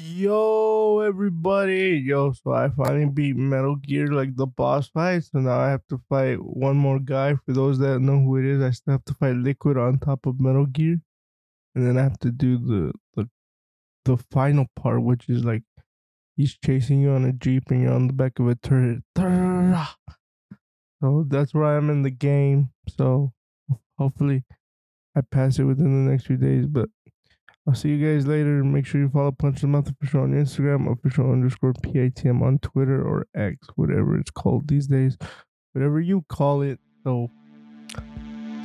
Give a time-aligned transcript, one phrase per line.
[0.00, 2.00] Yo, everybody.
[2.06, 5.24] Yo, so I finally beat Metal Gear like the boss fight.
[5.24, 7.34] So now I have to fight one more guy.
[7.34, 10.24] For those that know who it is, I still have to fight Liquid on top
[10.26, 11.00] of Metal Gear.
[11.74, 13.28] And then I have to do the the
[14.04, 15.64] the final part, which is like
[16.36, 19.02] he's chasing you on a Jeep and you're on the back of a turret.
[21.02, 22.70] So that's where I am in the game.
[22.96, 23.32] So
[23.98, 24.44] hopefully
[25.16, 26.66] I pass it within the next few days.
[26.66, 26.88] But
[27.68, 28.64] I'll see you guys later.
[28.64, 33.06] Make sure you follow Punch the Mouth official on Instagram, official underscore PATM on Twitter
[33.06, 35.18] or X, whatever it's called these days.
[35.74, 36.80] Whatever you call it.
[37.04, 37.30] So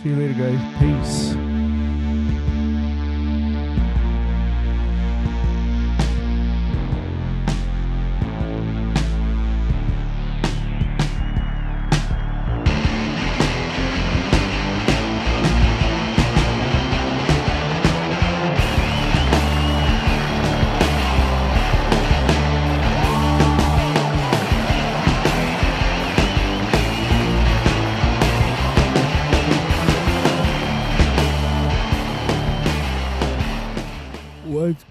[0.02, 0.80] see you later, guys.
[0.80, 1.43] Peace.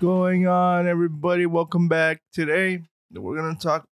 [0.02, 1.46] Going on, everybody?
[1.46, 2.22] Welcome back.
[2.32, 2.80] Today,
[3.12, 3.86] we're going to talk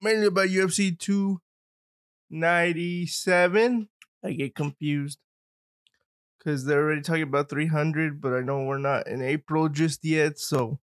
[0.00, 3.88] mainly about UFC 297.
[4.24, 5.18] I get confused
[6.38, 10.38] because they're already talking about 300, but I know we're not in April just yet,
[10.38, 10.78] so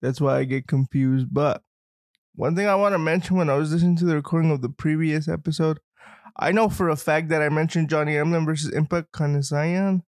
[0.00, 1.26] that's why I get confused.
[1.32, 1.62] But
[2.36, 4.68] one thing I want to mention when I was listening to the recording of the
[4.68, 5.80] previous episode,
[6.36, 10.02] I know for a fact that I mentioned Johnny Eblen versus Impa Kanasayan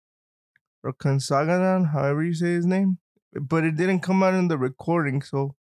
[0.82, 2.98] or Kansagadan, however you say his name,
[3.32, 5.22] but it didn't come out in the recording.
[5.22, 5.54] So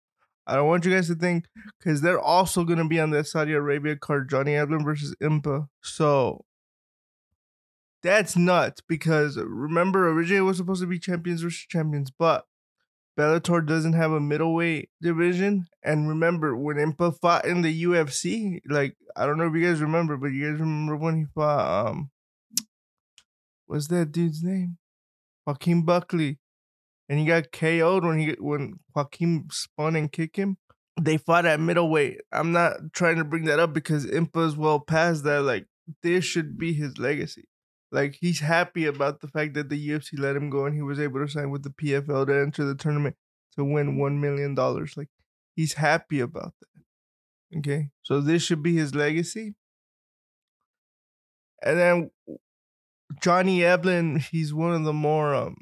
[0.45, 1.45] I don't want you guys to think
[1.79, 5.67] because they're also going to be on that Saudi Arabia card, Johnny Eblen versus Impa.
[5.81, 6.45] So
[8.01, 12.45] that's nuts because remember, originally it was supposed to be champions versus champions, but
[13.17, 15.65] Bellator doesn't have a middleweight division.
[15.83, 19.81] And remember, when Impa fought in the UFC, like, I don't know if you guys
[19.81, 22.11] remember, but you guys remember when he fought, um,
[23.65, 24.77] what's that dude's name?
[25.47, 26.37] Joaquin Buckley,
[27.09, 30.57] and he got KO'd when he when Joaquin spun and kicked him.
[30.99, 32.21] They fought at middleweight.
[32.31, 35.43] I'm not trying to bring that up because Impa's well past that.
[35.43, 35.67] Like
[36.03, 37.45] this should be his legacy.
[37.91, 40.99] Like he's happy about the fact that the UFC let him go and he was
[40.99, 43.15] able to sign with the PFL to enter the tournament
[43.55, 44.95] to win one million dollars.
[44.97, 45.09] Like
[45.55, 47.57] he's happy about that.
[47.59, 49.55] Okay, so this should be his legacy.
[51.63, 52.11] And then
[53.21, 55.55] Johnny Eblen, he's one of the more um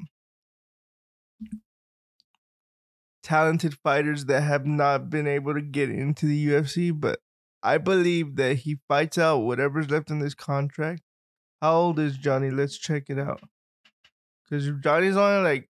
[3.26, 7.18] talented fighters that have not been able to get into the UFC, but
[7.60, 11.02] I believe that he fights out whatever's left in this contract.
[11.60, 12.50] How old is Johnny?
[12.50, 13.40] Let's check it out.
[14.44, 15.68] Because Johnny's only like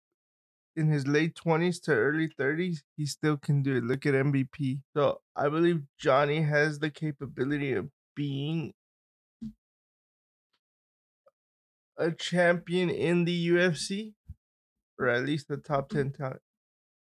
[0.76, 3.84] in his late 20s to early 30s, he still can do it.
[3.84, 4.82] Look at MVP.
[4.94, 8.74] So I believe Johnny has the capability of being
[11.96, 14.12] a champion in the UFC,
[14.98, 16.42] or at least the top 10 talent,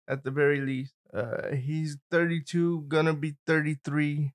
[0.07, 0.93] at the very least.
[1.13, 4.33] Uh, he's 32, gonna be 33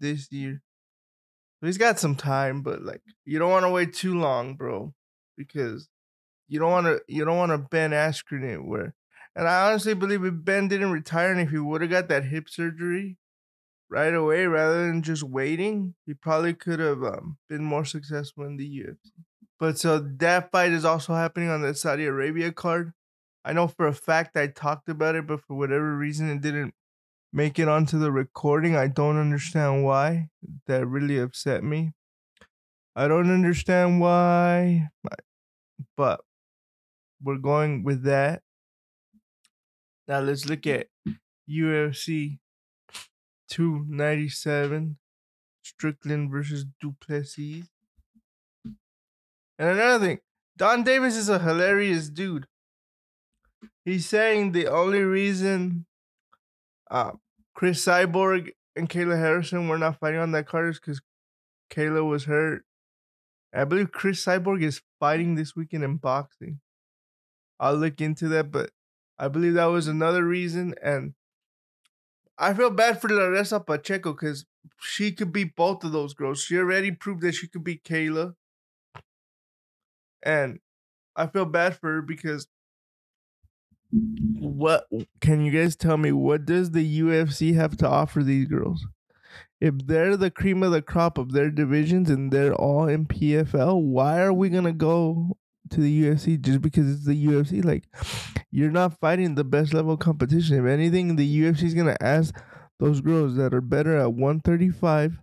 [0.00, 0.62] this year.
[1.60, 4.94] So he's got some time, but like you don't want to wait too long, bro,
[5.36, 5.88] because
[6.48, 8.94] you don't want to you don't want to Ben Askren it where.
[9.36, 12.26] And I honestly believe if Ben didn't retire and if he would have got that
[12.26, 13.16] hip surgery
[13.90, 18.56] right away rather than just waiting, he probably could have um, been more successful in
[18.56, 19.10] the UFC.
[19.58, 22.92] But so that fight is also happening on the Saudi Arabia card.
[23.44, 26.74] I know for a fact I talked about it, but for whatever reason it didn't
[27.32, 28.76] make it onto the recording.
[28.76, 30.30] I don't understand why.
[30.66, 31.92] That really upset me.
[32.96, 35.16] I don't understand why, uh,
[35.96, 36.24] but
[37.22, 38.42] we're going with that.
[40.06, 40.88] Now let's look at
[41.46, 42.40] UFC
[43.48, 44.98] 297
[45.62, 47.68] Strickland versus Duplessis.
[49.58, 50.20] And another thing,
[50.56, 52.46] Don Davis is a hilarious dude.
[53.84, 55.86] He's saying the only reason
[56.90, 57.12] uh,
[57.54, 61.00] Chris Cyborg and Kayla Harrison were not fighting on that card is because
[61.70, 62.64] Kayla was hurt.
[63.52, 66.60] I believe Chris Cyborg is fighting this weekend in boxing.
[67.60, 68.70] I'll look into that, but
[69.18, 70.74] I believe that was another reason.
[70.82, 71.14] And
[72.36, 74.44] I feel bad for Larissa Pacheco because
[74.80, 76.40] she could beat both of those girls.
[76.40, 78.34] She already proved that she could beat Kayla.
[80.22, 80.58] And
[81.14, 82.48] I feel bad for her because
[84.38, 84.86] what
[85.20, 88.86] can you guys tell me what does the UFC have to offer these girls?
[89.60, 93.80] If they're the cream of the crop of their divisions and they're all in PFL,
[93.80, 95.36] why are we gonna go
[95.70, 97.64] to the UFC just because it's the UFC.
[97.64, 97.84] Like
[98.50, 100.58] you're not fighting the best level competition.
[100.58, 102.34] If anything, the UFC is gonna ask
[102.78, 105.18] those girls that are better at 135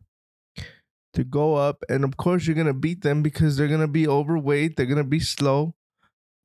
[1.13, 4.75] to go up, and of course you're gonna beat them because they're gonna be overweight.
[4.75, 5.75] They're gonna be slow.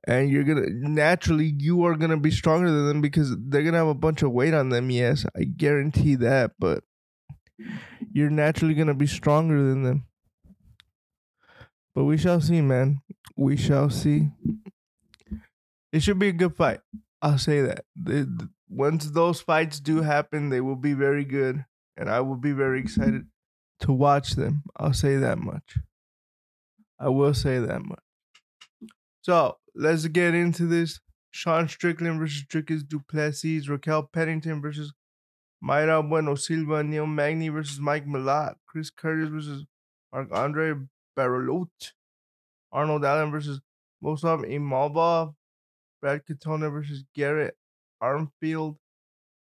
[0.07, 3.89] And you're gonna naturally you are gonna be stronger than them because they're gonna have
[3.89, 4.91] a bunch of weight on them.
[4.91, 6.53] Yes, I guarantee that.
[6.59, 6.85] But
[8.13, 10.07] you're naturally gonna be stronger than them.
[11.95, 13.01] But we shall see, man.
[13.37, 14.31] We shall see.
[15.93, 16.81] It should be a good fight.
[17.23, 17.85] I'll say that.
[18.69, 21.65] Once those fights do happen, they will be very good,
[21.97, 23.27] and I will be very excited
[23.81, 24.63] to watch them.
[24.77, 25.79] I'll say that much.
[26.99, 28.03] I will say that much.
[29.23, 31.01] So let's get into this.
[31.31, 34.93] Sean Strickland versus Dricus Duplessis, Raquel Pennington versus
[35.63, 39.67] Mayra Bueno Silva, Neil Magny versus Mike Malott, Chris Curtis versus
[40.13, 40.75] Marc Andre
[41.17, 41.93] Barriault,
[42.73, 43.61] Arnold Allen versus
[44.03, 45.35] Movsar Imavov,
[46.01, 47.57] Brad Katona versus Garrett
[48.03, 48.77] Armfield,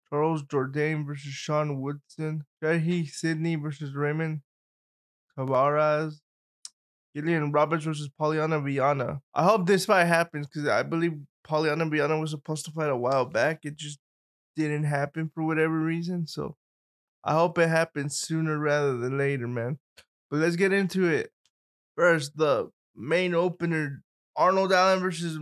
[0.10, 4.42] Charles Jourdain versus Sean Woodson, Jahi Sydney versus Raymond
[5.38, 6.19] Tavares,
[7.16, 9.22] Gillian Roberts versus Polyana Viana.
[9.34, 11.13] I hope this fight happens because I believe
[11.46, 13.60] Polyana Viana was supposed to fight a while back.
[13.63, 14.00] It just
[14.56, 16.28] didn't happen for whatever reason.
[16.28, 16.56] So
[17.24, 19.80] I hope it happens sooner rather than later, man.
[20.30, 21.31] But let's get into it.
[21.96, 24.02] First, the main opener
[24.36, 25.38] Arnold Allen versus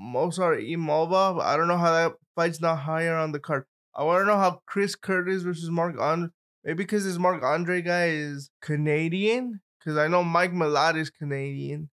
[0.00, 1.42] Movsar Imavov.
[1.42, 3.64] I don't know how that fight's not higher on the card.
[3.94, 6.30] I want to know how Chris Curtis versus Marc Andre.
[6.64, 9.60] Maybe because this Marc Andre guy is Canadian.
[9.80, 11.88] Because I know Mike Malott is Canadian.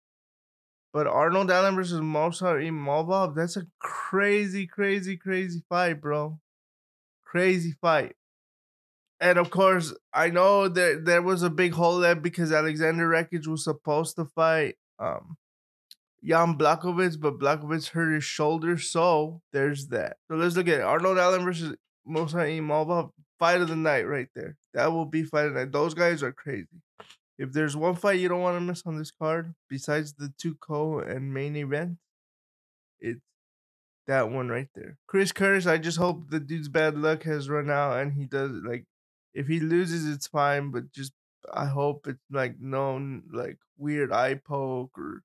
[0.92, 6.40] But Arnold Allen versus Movsar Imavov, that's a crazy, crazy, crazy fight, bro.
[7.26, 8.16] Crazy fight.
[9.20, 13.48] And of course, I know that there was a big hole there because Alexander Rakic
[13.48, 15.38] was supposed to fight um
[16.24, 20.18] Jan Blachowicz, but Blachowicz hurt his shoulder, so there's that.
[20.28, 20.82] So let's look at it.
[20.82, 21.76] Arnold Allen versus
[22.08, 24.58] Movsar Imavov, fight of the night right there.
[24.74, 25.72] That will be fight of the night.
[25.72, 26.82] Those guys are crazy.
[27.38, 30.56] If there's one fight you don't want to miss on this card, besides the two
[30.56, 31.98] co and main event,
[33.00, 33.22] it's
[34.08, 34.98] that one right there.
[35.08, 38.52] Chris Curtis, I just hope the dude's bad luck has run out and he does
[38.52, 38.86] like
[39.34, 41.12] if he loses it's fine, but just
[41.54, 45.24] I hope it's like no like weird eye poke or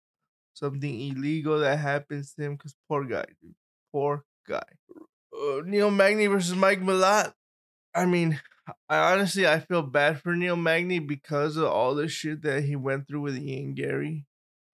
[0.55, 3.55] something illegal that happens to him because poor guy, dude.
[3.93, 4.63] Poor guy.
[5.33, 7.33] Uh, Neil Magny versus Mike Malott.
[7.95, 8.41] I mean,
[8.89, 12.77] I honestly I feel bad for Neil Magny because of all the shit that he
[12.77, 14.27] went through with Ian Garry.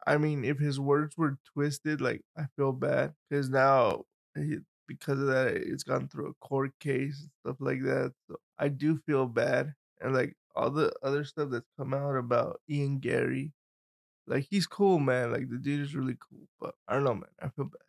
[0.07, 4.05] I mean, if his words were twisted, like I feel bad because now
[4.35, 8.13] he, because of that, it's gone through a court case and stuff like that.
[8.29, 12.61] So I do feel bad, and like all the other stuff that's come out about
[12.71, 13.53] Ian Garry.
[14.27, 15.33] like he's cool, man.
[15.33, 17.31] Like the dude is really cool, but I don't know, man.
[17.43, 17.86] I feel bad.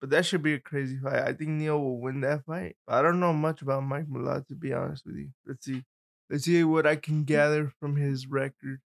[0.00, 1.22] But that should be a crazy fight.
[1.22, 2.76] I think Neil will win that fight.
[2.86, 5.30] I don't know much about Mike Malott to be honest with you.
[5.46, 5.82] Let's see.
[6.30, 7.26] Let's see what I can mm.
[7.26, 8.80] gather from his record.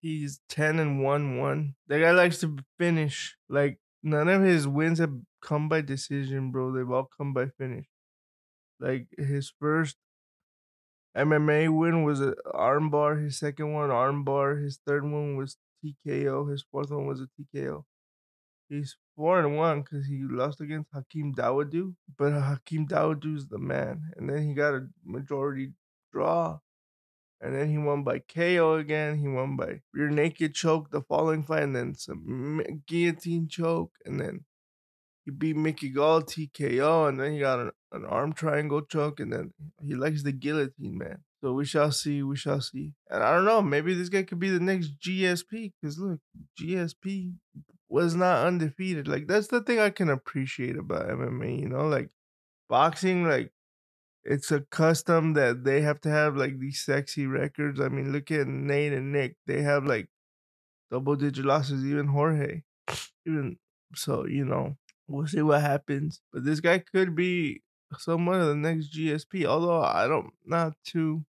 [0.00, 1.74] He's 10 and 1 1.
[1.88, 3.36] That guy likes to finish.
[3.48, 6.72] Like, none of his wins have come by decision, bro.
[6.72, 7.86] They've all come by finish.
[8.80, 9.96] Like, his first
[11.16, 13.22] MMA win was an armbar.
[13.22, 14.62] His second one, armbar.
[14.62, 16.50] His third one was TKO.
[16.50, 17.84] His fourth one was a TKO.
[18.68, 24.10] He's four and one because he lost against Hakeem Dawodu, but Hakeem Dawodu's the man.
[24.16, 25.72] And then he got a majority
[26.12, 26.58] draw,
[27.40, 29.18] and then he won by KO again.
[29.18, 34.20] He won by rear naked choke the following fight, and then some guillotine choke, and
[34.20, 34.44] then
[35.24, 39.32] he beat Mickey Gall TKO, and then he got an, an arm triangle choke, and
[39.32, 39.52] then
[39.82, 41.18] he likes the guillotine, man.
[41.40, 42.92] So we shall see, we shall see.
[43.10, 46.20] And I don't know, maybe this guy could be the next GSP, because look,
[46.60, 47.34] GSP
[47.94, 49.06] was not undefeated.
[49.08, 52.10] Like that's the thing I can appreciate about MMA, you know, like
[52.68, 53.52] boxing, like
[54.24, 57.80] it's a custom that they have to have like these sexy records.
[57.80, 59.36] I mean, look at Nate and Nick.
[59.46, 60.08] They have like
[60.90, 62.62] double digit losses, even Jorge.
[63.26, 63.58] Even
[63.94, 64.76] so, you know,
[65.08, 66.22] we'll see what happens.
[66.32, 67.62] But this guy could be
[67.98, 71.26] somewhat of the next GSP, although I don't not too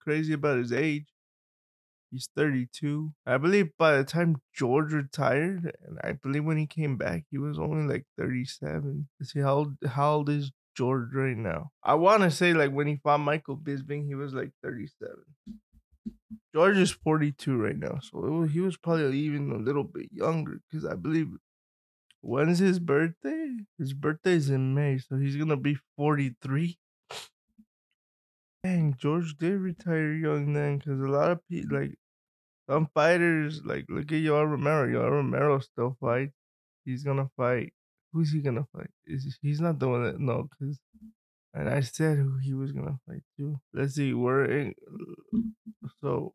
[0.00, 1.11] crazy about his age.
[2.12, 3.14] He's 32.
[3.24, 7.38] I believe by the time George retired, and I believe when he came back, he
[7.38, 9.08] was only like 37.
[9.18, 11.70] Let's see how old, how old is George right now?
[11.82, 15.16] I want to say like when he fought Michael Bisping, he was like 37.
[16.54, 20.60] George is 42 right now, so was, he was probably even a little bit younger
[20.70, 21.28] because I believe
[22.20, 23.56] when's his birthday?
[23.78, 26.78] His birthday is in May, so he's gonna be 43.
[28.64, 31.98] Dang, George did retire young then, because a lot of people like
[32.68, 34.86] some fighters like look at Yoel Romero.
[34.88, 36.34] Yoel Romero still fights.
[36.84, 37.72] He's gonna fight.
[38.12, 38.90] Who's he gonna fight?
[39.06, 40.78] Is he's not the one that no, because
[41.54, 43.58] and I said who he was gonna fight too.
[43.72, 44.74] Let's see, we're in
[46.02, 46.34] so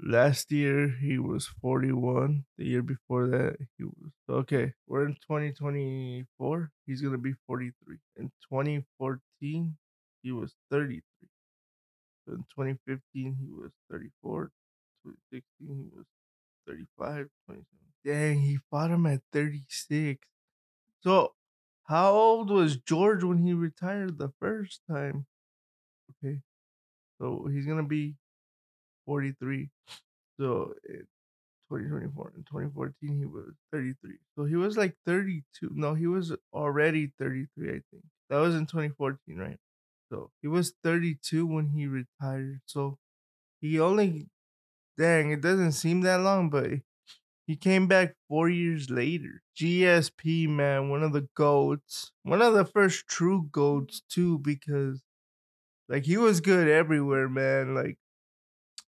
[0.00, 2.44] last year he was 41.
[2.58, 4.72] The year before that he was okay.
[4.86, 6.70] We're in 2024.
[6.86, 7.96] He's gonna be 43.
[8.16, 9.76] In 2014,
[10.22, 11.02] he was 33.
[12.26, 14.50] So in 2015, he was 34.
[15.06, 16.06] 2016, he was
[16.66, 17.28] 35.
[17.46, 17.66] 27.
[18.04, 20.26] Dang, he fought him at 36.
[21.02, 21.34] So,
[21.84, 25.26] how old was George when he retired the first time?
[26.24, 26.40] Okay.
[27.20, 28.16] So, he's going to be
[29.06, 29.70] 43.
[30.38, 31.06] So, eh, in
[31.68, 32.32] 2024.
[32.36, 34.14] In 2014, he was 33.
[34.36, 35.70] So, he was like 32.
[35.74, 38.04] No, he was already 33, I think.
[38.30, 39.58] That was in 2014, right?
[40.10, 42.60] So, he was 32 when he retired.
[42.66, 42.98] So,
[43.60, 44.28] he only,
[44.98, 46.70] dang, it doesn't seem that long, but
[47.46, 49.42] he came back four years later.
[49.54, 52.12] GSP, man, one of the goats.
[52.22, 55.02] One of the first true goats, too, because
[55.88, 57.74] like he was good everywhere, man.
[57.74, 57.98] Like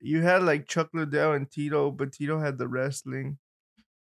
[0.01, 3.39] you had like Chuck Liddell and Tito, but Tito had the wrestling.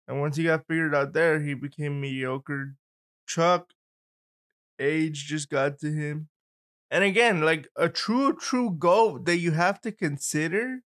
[0.08, 2.76] And once he got figured out there, he became mediocre.
[3.28, 3.74] Chuck
[4.80, 6.30] age just got to him.
[6.92, 10.82] And again, like a true, true GOAT that you have to consider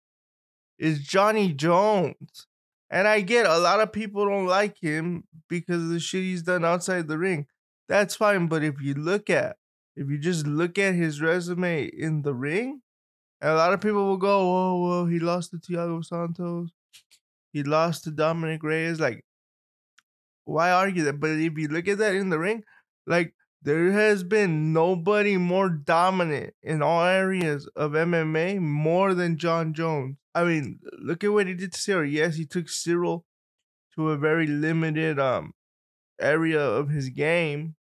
[0.78, 2.48] is Johnny Jones.
[2.90, 6.44] And I get a lot of people don't like him because of the shit he's
[6.44, 7.48] done outside the ring.
[7.90, 9.58] That's fine, but if you look at
[9.96, 12.82] if you just look at his resume in the ring,
[13.42, 16.72] a lot of people will go, "Oh, well, he lost to Thiago Santos.
[17.52, 19.26] He lost to Dominick Reyes." Like,
[20.46, 21.20] why argue that?
[21.20, 22.64] But if you look at that in the ring,
[23.06, 29.74] like there has been nobody more dominant in all areas of MMA more than Jon
[29.74, 30.18] Jones.
[30.36, 32.12] I mean, look at what he did to Ciryl.
[32.12, 33.24] Yes, he took Ciryl
[33.96, 35.54] to a very limited um
[36.20, 37.76] area of his game.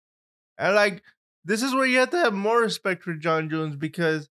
[0.57, 1.01] And like
[1.45, 4.29] this is where you have to have more respect for Jon Jones because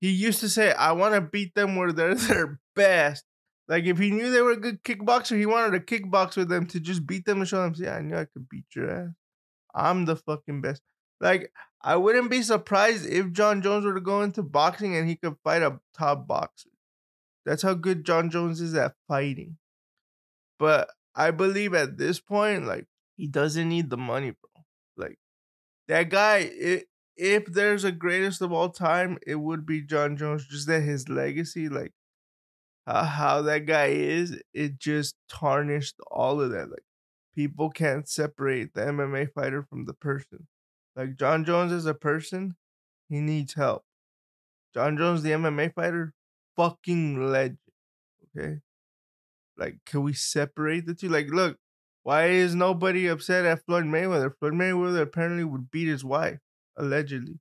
[0.00, 3.24] he used to say, I want to beat them where they're their best.
[3.66, 6.66] Like if he knew they were a good kickboxer, he wanted to kickbox with them
[6.66, 9.10] to just beat them and show them, yeah, I knew I could beat your ass.
[9.74, 10.82] I'm the fucking best.
[11.20, 11.52] Like
[11.82, 15.36] I wouldn't be surprised if Jon Jones were to go into boxing and he could
[15.44, 16.70] fight a top boxer.
[17.48, 19.56] That's how good Jon Jones is at fighting.
[20.58, 22.86] But I believe at this point, like,
[23.16, 24.64] he doesn't need the money, bro.
[24.96, 25.18] Like,
[25.88, 26.86] that guy, it,
[27.16, 30.46] if there's a greatest of all time, it would be Jon Jones.
[30.46, 31.92] Just that his legacy, like,
[32.86, 36.70] uh, how that guy is, it just tarnished all of that.
[36.70, 36.84] Like,
[37.34, 40.48] people can't separate the MMA fighter from the person.
[40.96, 42.56] Like, Jon Jones as a person,
[43.08, 43.84] he needs help.
[44.74, 46.14] Jon Jones, the MMA fighter,
[46.58, 47.58] fucking legend.
[48.36, 48.58] Okay.
[49.56, 51.08] Like, can we separate the two?
[51.08, 51.56] Like, look,
[52.02, 54.32] why is nobody upset at Floyd Mayweather?
[54.38, 56.40] Floyd Mayweather apparently would beat his wife,
[56.76, 57.38] allegedly.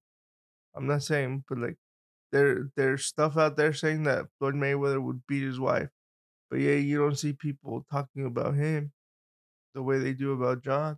[0.76, 1.78] I'm not saying, but like,
[2.32, 5.90] there there's stuff out there saying that Floyd Mayweather would beat his wife.
[6.50, 8.92] But yeah, you don't see people talking about him
[9.74, 10.98] the way they do about John.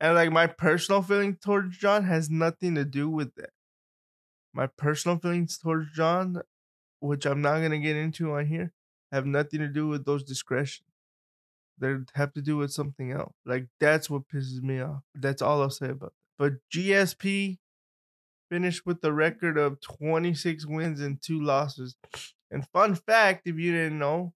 [0.00, 3.50] And like my personal feeling towards John has nothing to do with that.
[4.56, 6.40] My personal feelings towards John,
[7.00, 8.72] which I'm not gonna get into on here,
[9.12, 10.88] have nothing to do with those discretions.
[11.78, 13.34] They have to do with something else.
[13.44, 15.02] Like that's what pisses me off.
[15.14, 16.12] That's all I'll say about it.
[16.38, 17.58] But GSP
[18.48, 21.96] finished with the record of 26 wins and two losses.
[22.50, 24.32] And fun fact, if you didn't know,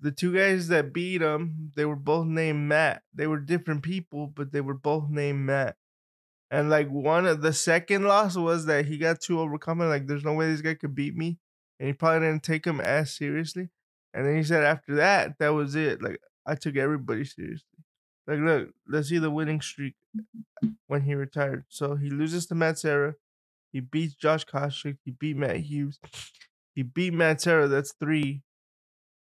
[0.00, 3.02] the two guys that beat him, they were both named Matt.
[3.12, 5.76] They were different people, but they were both named Matt.
[6.50, 9.88] And like one of the second loss was that he got too overcoming.
[9.88, 11.38] Like, there's no way this guy could beat me.
[11.78, 13.68] And he probably didn't take him as seriously.
[14.14, 16.02] And then he said after that, that was it.
[16.02, 17.66] Like, I took everybody seriously.
[18.26, 19.94] Like, look, let's see the winning streak
[20.86, 21.64] when he retired.
[21.68, 23.14] So he loses to Matt Serra.
[23.72, 24.96] He beats Josh Koscheck.
[25.04, 25.98] He beat Matt Hughes.
[26.74, 27.66] He beat Matt Serra.
[27.66, 28.44] That's three.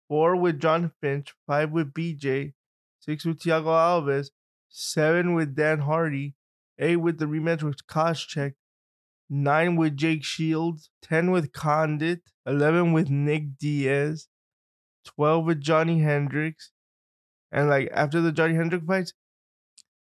[0.08, 1.34] Four with Jon Fitch.
[1.46, 2.54] Five with BJ.
[2.98, 4.30] Six with Thiago Alves.
[4.68, 6.34] Seven with Dan Hardy.
[6.78, 8.54] Eight with the rematch with Koscheck.
[9.30, 10.90] Nine with Jake Shields.
[11.02, 12.20] Ten with Condit.
[12.46, 14.28] Eleven with Nick Diaz.
[15.04, 16.72] 12 with Johnny Hendricks.
[17.52, 19.12] And like after the Johnny Hendricks fights,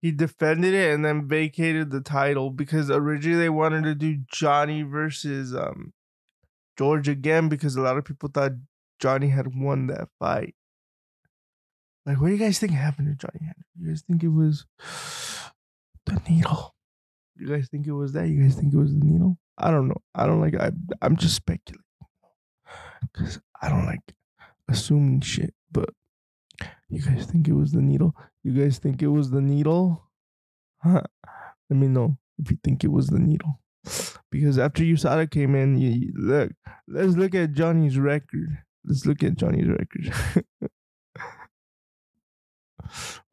[0.01, 4.81] he defended it and then vacated the title because originally they wanted to do Johnny
[4.81, 5.93] versus um
[6.77, 8.53] George again because a lot of people thought
[8.99, 10.55] Johnny had won that fight.
[12.05, 13.69] Like, what do you guys think happened to Johnny Hendricks?
[13.79, 14.65] You guys think it was
[16.05, 16.75] the needle?
[17.35, 18.27] You guys think it was that?
[18.27, 19.37] You guys think it was the needle?
[19.57, 20.01] I don't know.
[20.15, 20.55] I don't like.
[20.55, 21.83] I I'm just speculating
[23.01, 24.01] because I don't like
[24.69, 25.89] assuming shit, but
[26.89, 28.15] you guys think it was the needle?
[28.43, 30.03] You guys think it was the needle?
[30.83, 31.01] Huh.
[31.69, 33.59] Let me know if you think it was the needle.
[34.29, 36.51] Because after USADA came in, you, you look,
[36.87, 38.57] let's look at Johnny's record.
[38.85, 40.13] Let's look at Johnny's record.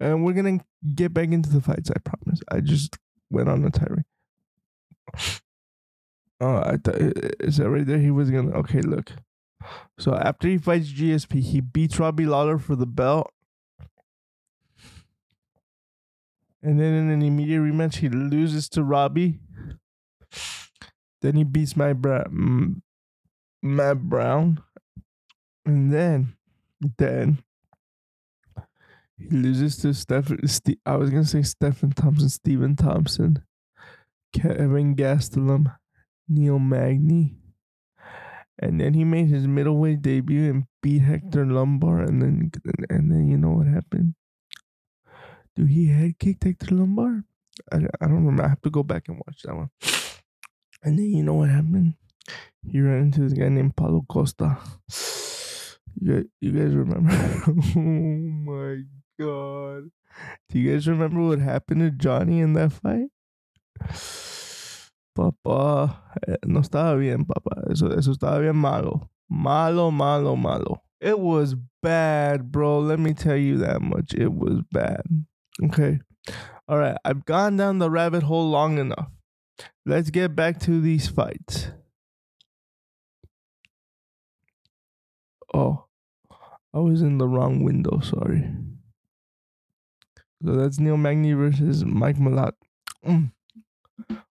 [0.00, 0.60] and we're gonna
[0.94, 2.40] get back into the fights, I promise.
[2.50, 2.96] I just
[3.30, 4.04] went on a tirade.
[6.40, 6.94] Oh, I thought
[7.40, 7.98] is that right there?
[7.98, 9.10] He was gonna okay, look.
[9.98, 13.32] So after he fights GSP, he beats Robbie Lawler for the belt.
[16.62, 19.40] And then in an immediate rematch, he loses to Robbie.
[21.22, 22.28] Then he beats my Bra-
[23.62, 24.62] Matt Brown.
[25.64, 26.36] And then,
[26.98, 27.42] then
[29.18, 30.46] he loses to Stephen.
[30.46, 33.42] St- I was gonna say Stephen Thompson, Stephen Thompson,
[34.32, 35.74] Kelvin Gastelum,
[36.28, 37.36] Neil Magny,
[38.60, 42.08] and then he made his middleweight debut and beat Hector Lombard.
[42.08, 42.50] And then,
[42.90, 44.14] and then you know what happened?
[45.54, 47.24] Dude, he head kicked Hector Lombard.
[47.72, 48.44] I, I don't remember.
[48.44, 49.70] I have to go back and watch that one.
[50.82, 51.94] And then you know what happened?
[52.68, 54.58] He ran into this guy named Paulo Costa.
[56.00, 57.10] You guys, you guys remember?
[57.48, 58.82] oh my
[59.18, 59.90] god!
[60.48, 63.08] Do you guys remember what happened to Johnny in that fight?
[65.16, 65.96] Papá,
[66.28, 67.70] eh, no estaba bien, papá.
[67.70, 69.10] Eso, eso estaba bien malo.
[69.28, 70.82] Malo, malo, malo.
[71.00, 72.80] It was bad, bro.
[72.80, 74.14] Let me tell you that much.
[74.14, 75.02] It was bad.
[75.62, 76.00] Okay.
[76.68, 76.96] All right.
[77.04, 79.10] I've gone down the rabbit hole long enough.
[79.84, 81.70] Let's get back to these fights.
[85.54, 85.86] Oh,
[86.74, 88.00] I was in the wrong window.
[88.00, 88.48] Sorry.
[90.44, 92.52] So that's Neil Magny versus Mike Malott.
[93.06, 93.32] Mm.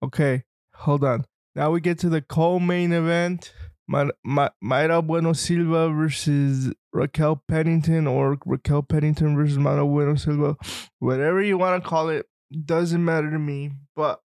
[0.03, 1.27] Okay, hold on.
[1.55, 3.53] Now we get to the co-main event.
[3.87, 10.57] Ma- Ma- Mayra Bueno Silva versus Raquel Pennington, or Raquel Pennington versus Mayra Bueno Silva,
[11.01, 12.27] whatever you want to call it,
[12.65, 13.73] doesn't matter to me.
[13.97, 14.21] But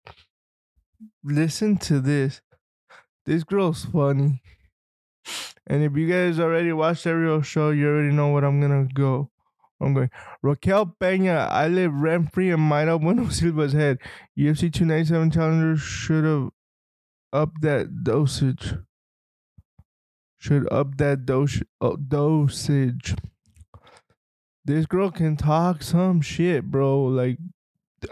[1.23, 2.41] listen to this.
[3.25, 4.41] This girl's funny.
[5.67, 9.29] And if you guys already watched every show, you already know what I'm gonna go.
[9.82, 10.12] I'm going.
[10.41, 13.98] Raquel Pena, rent free in Mayra Bueno Silva's head.
[14.38, 16.50] UFC 297 challenger should have
[17.34, 18.76] upped that dosage.
[20.38, 23.15] Should up that dos- uh, dosage.
[24.63, 27.04] This girl can talk some shit, bro.
[27.04, 27.38] Like,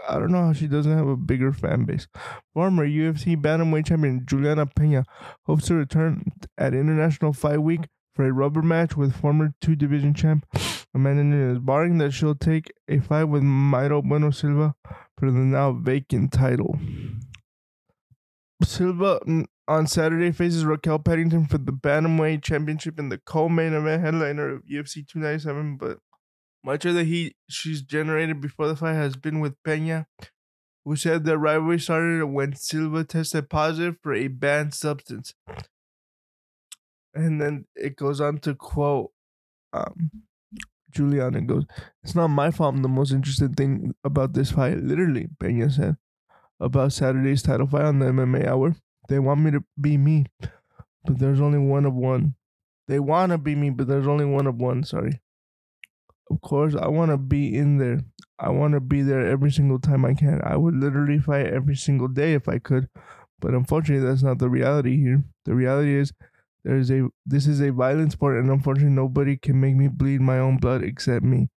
[0.08, 2.06] I don't know how she doesn't have a bigger fan base.
[2.54, 5.04] Former UFC bantamweight champion Juliana Pena
[5.46, 6.24] hopes to return
[6.58, 10.46] at International Fight Week for a rubber match with former two division champ
[10.94, 14.74] Amanda Nunes, barring that she'll take a fight with Mayra Bueno Silva
[15.16, 16.78] for the now vacant title.
[18.62, 19.20] Silva
[19.68, 24.64] on Saturday faces Raquel Pennington for the Bantamweight Championship in the co-main event headliner of
[24.64, 25.98] UFC 297, but
[26.64, 30.06] much of the heat she's generated before the fight has been with Pena,
[30.84, 35.34] who said the rivalry started when Silva tested positive for a banned substance.
[37.14, 39.12] And then it goes on to quote
[39.72, 40.10] um,
[40.90, 41.64] Juliana goes,
[42.02, 42.74] It's not my fault.
[42.74, 44.78] I'm the most interesting thing about this fight.
[44.78, 45.96] Literally, Pena said
[46.58, 48.76] about Saturday's title fight on the MMA Hour.
[49.08, 50.26] They want me to be me,
[51.04, 52.34] but there's only one of one.
[52.86, 54.84] They want to be me, but there's only one of one.
[54.84, 55.20] Sorry.
[56.30, 58.00] Of course, I want to be in there.
[58.38, 60.40] I want to be there every single time I can.
[60.44, 62.88] I would literally fight every single day if I could,
[63.40, 65.24] but unfortunately, that's not the reality here.
[65.44, 66.12] The reality is
[66.64, 70.38] there's a this is a violent sport, and unfortunately, nobody can make me bleed my
[70.38, 71.48] own blood except me.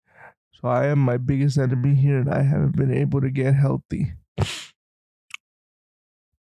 [0.53, 4.13] So I am my biggest enemy here, and I haven't been able to get healthy.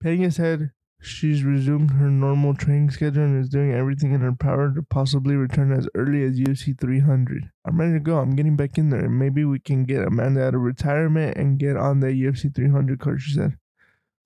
[0.02, 4.72] Pena said she's resumed her normal training schedule and is doing everything in her power
[4.74, 7.50] to possibly return as early as UFC 300.
[7.66, 8.18] I'm ready to go.
[8.18, 11.58] I'm getting back in there, and maybe we can get Amanda out of retirement and
[11.58, 13.22] get on the UFC 300 card.
[13.22, 13.56] She said.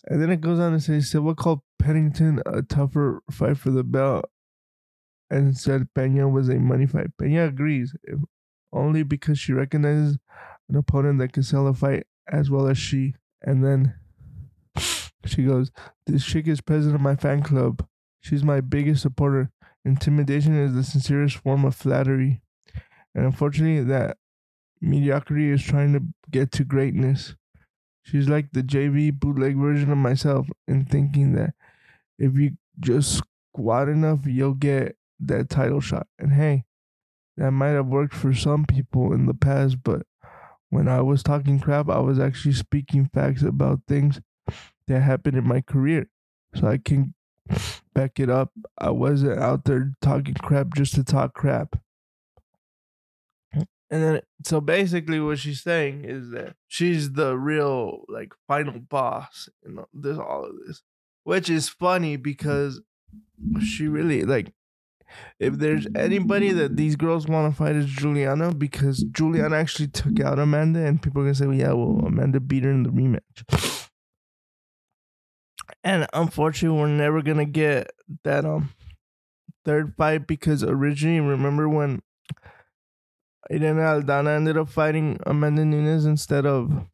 [0.07, 3.85] And then it goes on to say Silva called Pennington a tougher fight for the
[3.85, 4.25] belt
[5.29, 7.09] and said Pena was a money fight.
[7.19, 7.95] Pena agrees,
[8.73, 10.17] only because she recognizes
[10.71, 13.17] an opponent that can sell a fight as well as she.
[13.43, 13.97] And then
[15.27, 15.71] she goes,
[16.07, 17.87] This chick is president of my fan club.
[18.23, 19.51] She's my biggest supporter.
[19.85, 22.41] Intimidation is the sincerest form of flattery.
[23.15, 24.17] And unfortunately, that
[24.81, 27.35] mediocrity is trying to get to greatness.
[28.03, 31.53] She's like the JV bootleg version of myself in thinking that
[32.19, 33.23] if you just
[33.53, 36.07] squat enough, you'll get that title shot.
[36.19, 36.65] And hey,
[37.37, 40.03] that might have worked for some people in the past, but
[40.71, 44.21] when I was talking crap, I was actually speaking facts about things
[44.89, 46.09] that happened in my career.
[46.55, 47.15] So I can
[47.95, 48.53] back it up.
[48.79, 51.77] I wasn't out there talking crap just to talk crap.
[53.91, 59.49] And then, so basically, what she's saying is that she's the real, like, final boss
[59.65, 60.83] in this all of this,
[61.25, 62.81] which is funny because
[63.61, 64.53] she really like.
[65.39, 70.21] If there's anybody that these girls want to fight, is Juliana because Juliana actually took
[70.21, 72.91] out Amanda, and people are gonna say, well, "Yeah, well, Amanda beat her in the
[72.91, 73.89] rematch."
[75.83, 77.91] And unfortunately, we're never gonna get
[78.25, 78.71] that um
[79.65, 82.03] third fight because originally, remember when
[83.51, 86.87] Irene Aldana ended up fighting Amanda Nunes instead of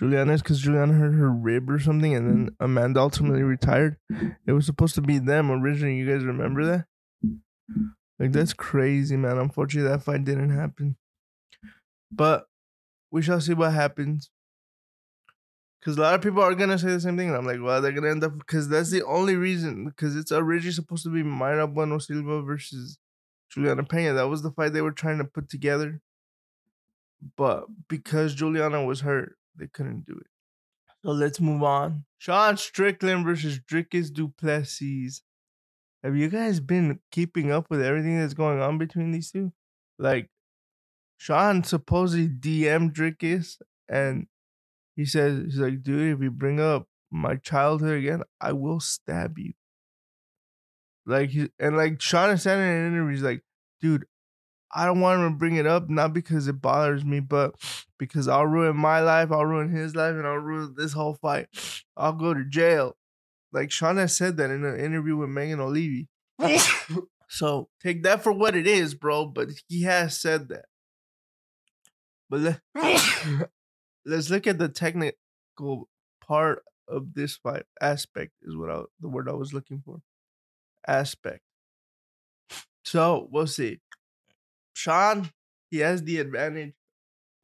[0.00, 3.98] Juliana's because Juliana hurt her rib or something, and then Amanda ultimately retired.
[4.46, 5.96] It was supposed to be them originally.
[5.96, 6.86] You guys remember that?
[8.18, 9.36] Like that's crazy, man.
[9.36, 10.96] Unfortunately, that fight didn't happen.
[12.10, 12.46] But
[13.10, 14.30] we shall see what happens.
[15.78, 17.82] Because a lot of people are gonna say the same thing, and I'm like, well,
[17.82, 19.84] they're gonna end up because that's the only reason.
[19.84, 22.96] Because it's originally supposed to be Mayra Bueno Silva versus
[23.50, 24.14] Juliana Pena.
[24.14, 26.00] That was the fight they were trying to put together.
[27.36, 30.26] But because Juliana was hurt, they couldn't do it.
[31.04, 32.04] So let's move on.
[32.18, 35.22] Sean Strickland versus Dricus Du Plessis.
[36.02, 39.52] Have you guys been keeping up with everything that's going on between these two?
[39.98, 40.28] Like,
[41.18, 43.56] Sean supposedly DM Dricus
[43.88, 44.26] and
[44.96, 49.38] he says, he's like, dude, if you bring up my childhood again, I will stab
[49.38, 49.52] you.
[51.06, 53.42] Like he and like Sean is saying in an interview, he's like,
[53.80, 54.06] dude,
[54.72, 57.54] I don't want him to bring it up, not because it bothers me, but
[57.98, 61.48] because I'll ruin my life, I'll ruin his life, and I'll ruin this whole fight.
[61.96, 62.96] I'll go to jail.
[63.52, 66.08] Like has said that in an interview with Megan Olivi.
[67.28, 69.26] so take that for what it is, bro.
[69.26, 70.66] But he has said that.
[72.28, 72.60] But let,
[74.06, 75.88] let's look at the technical
[76.20, 77.64] part of this fight.
[77.80, 80.00] Aspect is what I, the word I was looking for.
[80.86, 81.42] Aspect.
[82.84, 83.80] So we'll see.
[84.80, 85.30] Sean,
[85.70, 86.72] he has the advantage.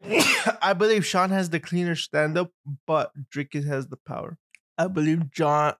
[0.62, 2.50] I believe Sean has the cleaner stand up,
[2.86, 4.38] but Dricus has the power.
[4.78, 5.74] I believe John.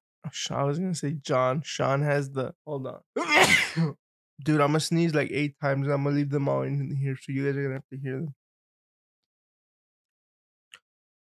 [0.51, 1.63] I was gonna say John.
[1.65, 2.53] Sean has the.
[2.67, 3.01] Hold on,
[4.45, 4.61] dude.
[4.61, 5.89] I'm gonna sneeze like eight times.
[5.89, 8.17] I'm gonna leave them all in here, so you guys are gonna have to hear
[8.17, 8.35] them.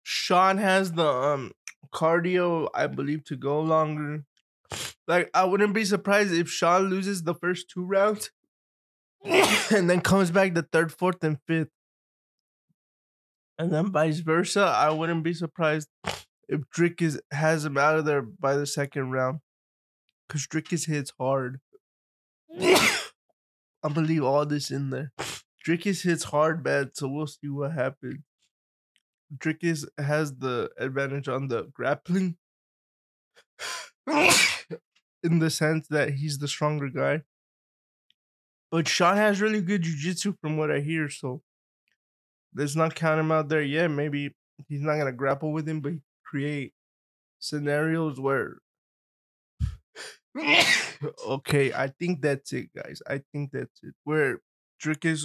[0.04, 1.52] Sean has the um
[1.92, 4.24] cardio, I believe, to go longer.
[5.06, 8.30] Like I wouldn't be surprised if Sean loses the first two rounds
[9.74, 11.70] and then comes back the third, fourth, and fifth.
[13.58, 14.62] And then vice versa.
[14.62, 15.88] I wouldn't be surprised
[16.48, 19.40] if Dricus has him out of there by the second round.
[20.28, 21.60] Because Dricus hits hard.
[22.60, 25.12] I'm gonna leave all this in there.
[25.66, 28.20] Dricus hits hard bad, so we'll see what happens.
[29.34, 32.36] Dricus has the advantage on the grappling.
[35.22, 37.22] in the sense that he's the stronger guy.
[38.74, 41.42] But Sean has really good jiu-jitsu from what I hear, so
[42.56, 43.88] let's not count him out there yet.
[43.88, 44.34] Maybe
[44.66, 45.92] he's not gonna grapple with him, but
[46.24, 46.72] create
[47.38, 48.56] scenarios where
[51.24, 53.00] okay, I think that's it, guys.
[53.08, 53.94] I think that's it.
[54.02, 54.40] Where
[54.82, 55.24] Dricus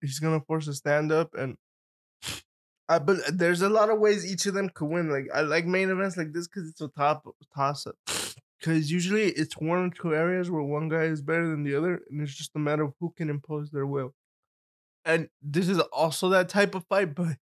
[0.00, 1.56] he's gonna force a stand up and
[2.88, 5.08] I but there's a lot of ways each of them could win.
[5.08, 7.22] Like I like main events like this because it's a top
[7.54, 7.94] toss up.
[8.58, 12.00] Because usually it's one or two areas where one guy is better than the other,
[12.10, 14.14] and it's just a matter of who can impose their will.
[15.04, 17.38] And this is also that type of fight, but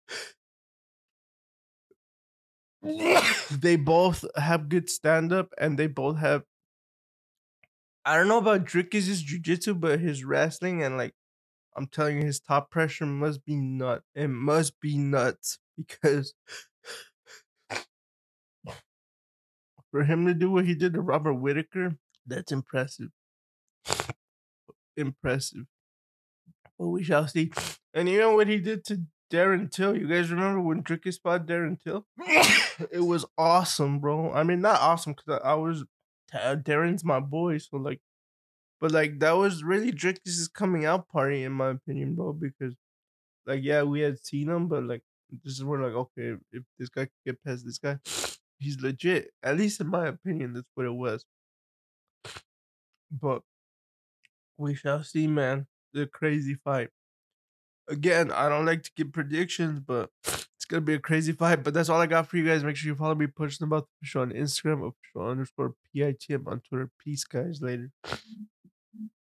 [3.52, 6.44] they both have good stand up and they both have.
[8.04, 11.14] I don't know about Dricus' jiu-jitsu, but his wrestling and like
[11.76, 14.04] I'm telling you, his top pressure must be nut.
[14.16, 16.34] It must be nuts because
[19.96, 21.96] for him to do what he did to Robert Whitaker,
[22.28, 23.12] that's impressive.
[24.98, 25.68] impressive.
[26.78, 27.54] But we shall see.
[27.94, 29.96] And you know what he did to Darren Till?
[29.96, 32.06] You guys remember when Tricky spot Darren Till?
[32.92, 34.34] it was awesome, bro.
[34.34, 35.86] I mean, not awesome because I, I was
[36.34, 38.02] uh, Darren's my boy, so like
[38.82, 42.34] but like that was really Dricus' coming out party in my opinion, bro.
[42.34, 42.76] Because
[43.46, 45.04] like yeah, we had seen him, but like
[45.46, 47.98] this is where like okay, if this guy can get past this guy,
[48.60, 49.32] he's legit.
[49.44, 51.26] At least in my opinion, that's what it was.
[53.12, 53.42] But
[54.58, 55.68] we shall see, man.
[55.94, 56.90] The crazy fight.
[57.88, 61.64] Again, I don't like to give predictions, but it's gonna be a crazy fight.
[61.64, 62.64] But that's all I got for you guys.
[62.64, 66.90] Make sure you follow me, push the show on Instagram, official underscore PITM on Twitter.
[67.00, 67.62] Peace, guys.
[67.62, 67.92] Later.